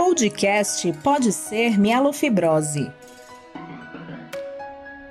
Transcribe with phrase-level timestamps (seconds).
[0.00, 2.90] Podcast Pode Ser Mielofibrose.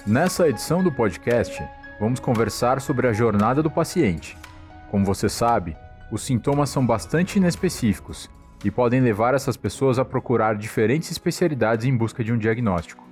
[0.04, 1.63] Nessa edição do podcast,
[2.00, 4.36] vamos conversar sobre a jornada do paciente.
[4.89, 5.78] Como você sabe,
[6.12, 8.32] os sintomas são bastante inespecíficos
[8.65, 13.07] e podem levar essas pessoas a procurar diferentes especialidades em busca de um diagnóstico.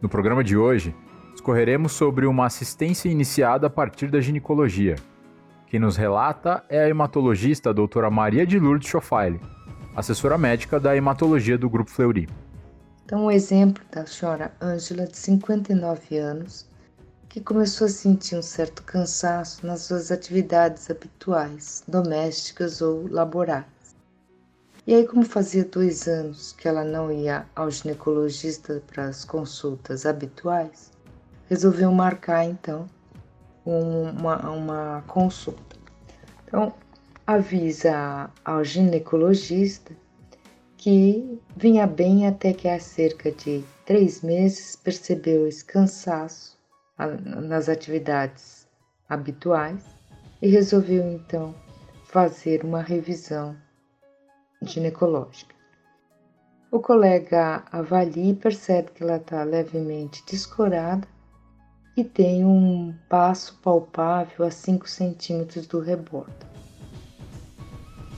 [0.00, 0.92] No programa de hoje,
[1.30, 4.96] discorreremos sobre uma assistência iniciada a partir da ginecologia.
[5.68, 9.40] Quem nos relata é a hematologista doutora Maria de Lourdes Schofile,
[9.94, 12.28] assessora médica da hematologia do Grupo Fleury.
[13.04, 16.66] Então, um exemplo da senhora Ângela, de 59 anos,
[17.28, 23.64] que começou a sentir um certo cansaço nas suas atividades habituais, domésticas ou laborais.
[24.86, 30.04] E aí, como fazia dois anos que ela não ia ao ginecologista para as consultas
[30.04, 30.90] habituais,
[31.48, 32.86] resolveu marcar então
[33.64, 35.76] uma, uma consulta.
[36.46, 36.74] Então,
[37.26, 39.94] avisa ao ginecologista
[40.76, 46.58] que vinha bem até que há cerca de três meses percebeu esse cansaço
[46.98, 48.66] nas atividades
[49.08, 49.84] habituais
[50.40, 51.54] e resolveu então
[52.04, 53.56] fazer uma revisão
[54.62, 55.54] ginecológica.
[56.70, 61.06] O colega avalia e percebe que ela está levemente descorada
[61.96, 66.51] e tem um passo palpável a 5 centímetros do rebordo.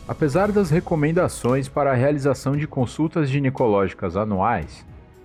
[0.07, 4.85] Apesar das recomendações para a realização de consultas ginecológicas anuais,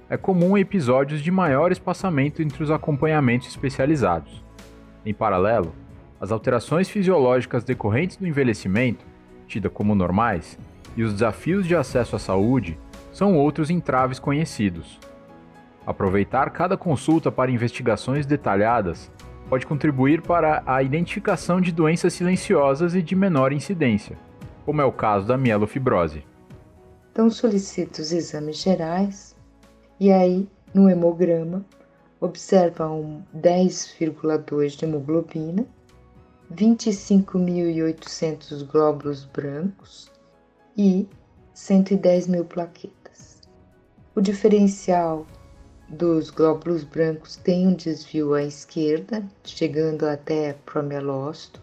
[0.10, 4.42] é comum episódios de maior espaçamento entre os acompanhamentos especializados.
[5.06, 5.74] Em paralelo,
[6.20, 9.06] as alterações fisiológicas decorrentes do envelhecimento,
[9.48, 10.58] tidas como normais,
[10.96, 12.80] e os desafios de acesso à saúde
[13.12, 14.98] são outros entraves conhecidos.
[15.86, 19.12] Aproveitar cada consulta para investigações detalhadas
[19.50, 24.29] pode contribuir para a identificação de doenças silenciosas e de menor incidência
[24.70, 26.24] como é o caso da mielofibrose.
[27.12, 29.36] Então solicita os exames gerais
[30.00, 31.66] e aí no hemograma
[32.22, 35.66] observa um 10,2 de hemoglobina,
[36.54, 40.12] 25.800 glóbulos brancos
[40.78, 41.10] e
[41.56, 43.42] 110 mil plaquetas.
[44.14, 45.26] O diferencial
[45.90, 51.60] dos glóbulos brancos tem um desvio à esquerda, chegando até promelócito,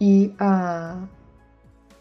[0.00, 1.06] e a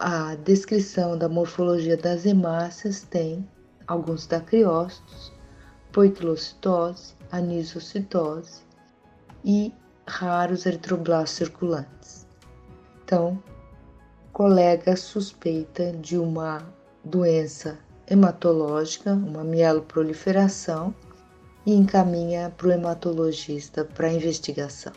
[0.03, 3.47] a descrição da morfologia das hemácias tem
[3.85, 5.31] alguns dacriócitos,
[5.91, 8.61] poiquilocitose, anisocitose
[9.45, 9.71] e
[10.07, 12.27] raros eritroblastos circulantes.
[13.03, 13.41] Então,
[14.33, 16.63] colega suspeita de uma
[17.05, 20.95] doença hematológica, uma mieloproliferação,
[21.63, 24.93] e encaminha para o hematologista para investigação.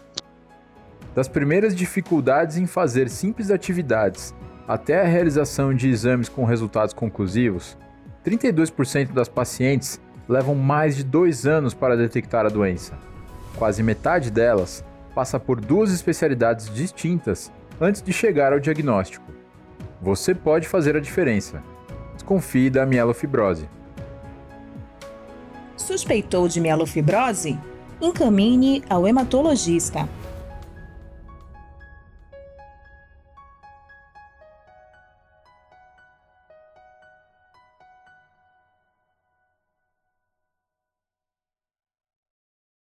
[1.14, 4.34] Das primeiras dificuldades em fazer simples atividades
[4.66, 7.76] até a realização de exames com resultados conclusivos,
[8.24, 12.94] 32% das pacientes levam mais de dois anos para detectar a doença.
[13.56, 19.24] Quase metade delas passa por duas especialidades distintas antes de chegar ao diagnóstico.
[20.00, 21.62] Você pode fazer a diferença.
[22.14, 23.68] Desconfie da mielofibrose.
[25.76, 27.58] Suspeitou de mielofibrose?
[28.00, 30.08] Encaminhe ao hematologista.